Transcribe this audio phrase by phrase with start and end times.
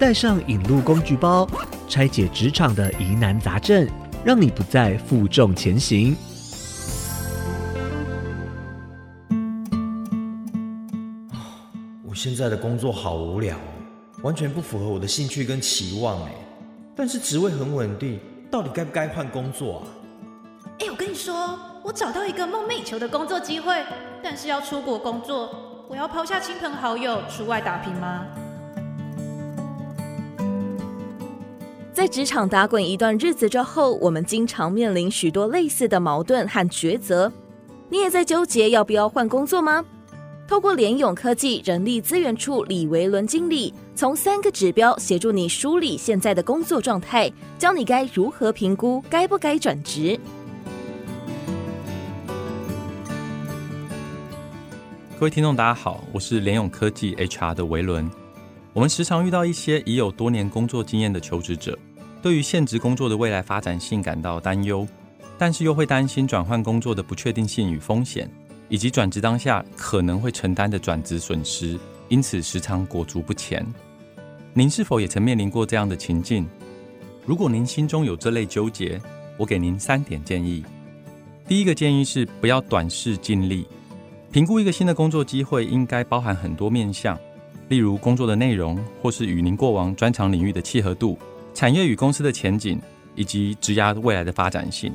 [0.00, 1.46] 带上引路工具包，
[1.86, 3.86] 拆解职场的疑难杂症，
[4.24, 6.16] 让你不再负重前行。
[12.02, 13.54] 我现在的工作好无聊，
[14.22, 16.32] 完全不符合我的兴趣跟期望哎。
[16.96, 18.18] 但是职位很稳定，
[18.50, 19.84] 到底该不该换工作啊？
[20.78, 23.84] 哎，我跟你说，我找到一个梦寐以求的工作机会，
[24.22, 28.24] 但是要出国工作，我要抛下亲朋好友出外打拼吗？
[32.00, 37.30] 在职场打滚一段日子之后，我们经常面临许多类似的矛盾和抉择。
[37.90, 39.84] 你也在纠结要不要换工作吗？
[40.48, 50.18] 透过联咏科技人力资源处李维伦经理，从三个指标协助你梳理现在的工作状态，教你该如何评估该不该转职。
[55.18, 58.10] 各位听众，大家好，我是联咏科技 HR 的维伦。
[58.72, 61.78] 我们时常遇到一些已有多年工作经验的求职者。
[62.22, 64.86] 对于现职工作的未来发展性感到担忧，
[65.38, 68.30] 但是又会担心转换工作的不确定性与风险，
[68.68, 73.66] 以及转职当下可能会承担的转职损失，因此时常裹足不前。
[74.52, 76.46] 您是否也曾面临过这样的情境？
[77.24, 79.00] 如果您心中有这类纠结，
[79.38, 80.62] 我给您三点建议。
[81.48, 83.66] 第一个建议是不要短视尽力，
[84.30, 87.18] 评估一个新的工作机会应该包含很多面向，
[87.68, 91.18] 例如工作的内容，或是与您过往专长领域的契合度。
[91.60, 92.80] 产业与公司的前景，
[93.14, 94.90] 以及职涯未来的发展性，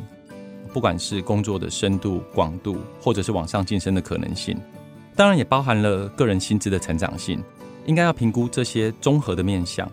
[0.74, 4.60] 不管是工作的深度、广度，或者是往上晋升的可能性，
[5.16, 7.40] 当然也包含了个人薪资的成长性，
[7.86, 9.88] 应该要评估这些综合的面向。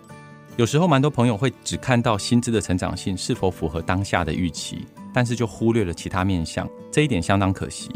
[0.57, 7.91] 有时候，蛮多朋友会只看到薪资的成长性是否符合当下的预期，但是就忽略了其他面向，这一点相当可惜。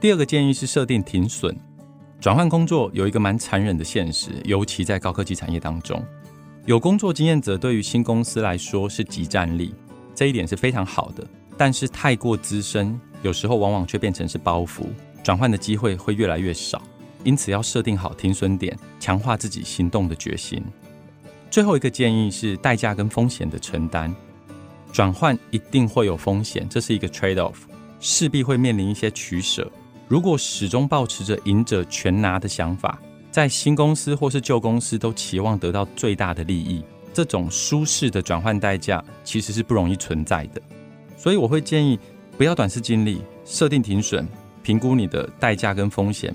[0.00, 1.56] 第二个建议是设定停损，
[2.20, 6.04] 转换工作有一个蛮残忍的现实，尤其在高科技产业当中。
[6.66, 9.72] 有工作经验者对于新公司来说是即战力，
[10.16, 11.24] 这一点是非常好的。
[11.56, 14.86] 但是太过资深，有时候往往却变成是包袱，
[15.22, 16.82] 转换的机会会越来越少。
[17.22, 20.60] 因此要设定好停损点，强化自己行动的决心。
[21.52, 24.12] 最后一个建议是代价跟风险的承担，
[24.92, 27.54] 转换一定会有风险，这是一个 trade off，
[28.00, 29.70] 势必会面临一些取舍。
[30.08, 33.00] 如果始终抱持着赢者全拿的想法，
[33.36, 36.82] 在新公司或是旧公司都期望得到最大的利益，
[37.12, 40.62] 这种舒适的转换代价其实是不容易存在的。
[41.18, 42.00] 所以我会建议
[42.38, 44.26] 不要短视近利，设定停损，
[44.62, 46.34] 评估你的代价跟风险。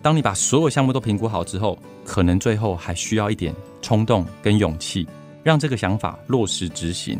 [0.00, 5.04] 当你把所有项目都评估好之后，可能最后还需要一点冲动跟勇气，
[5.42, 7.18] 让这个想法落实执行。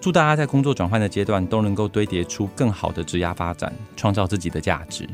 [0.00, 5.08] 祝大家在工作转换的阶段都能够堆叠出更好的职涯发展，创造自己的价值。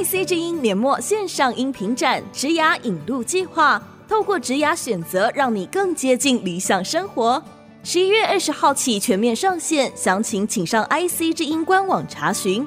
[0.00, 3.76] IC 之音年末线上音频展《职涯引路计划》，
[4.08, 7.42] 透过职涯选择，让你更接近理想生活。
[7.82, 12.64] 十一月二十号起全面上线，详情请上 IC 之音官网查询。